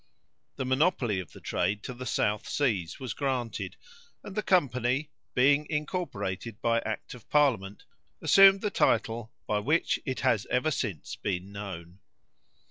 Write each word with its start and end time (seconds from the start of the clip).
The 0.55 0.65
monopoly 0.65 1.19
of 1.19 1.31
the 1.31 1.39
trade 1.39 1.83
to 1.83 1.93
the 1.93 2.07
South 2.07 2.49
Seas 2.49 2.99
was 2.99 3.13
granted, 3.13 3.75
and 4.23 4.33
the 4.33 4.41
company, 4.41 5.11
being 5.35 5.67
incorporated 5.69 6.59
by 6.59 6.79
act 6.79 7.13
of 7.13 7.29
parliament, 7.29 7.83
assumed 8.19 8.61
the 8.61 8.71
title 8.71 9.31
by 9.45 9.59
which 9.59 9.99
it 10.03 10.21
has 10.21 10.47
ever 10.47 10.71
since 10.71 11.15
been 11.17 11.51
known. 11.51 11.99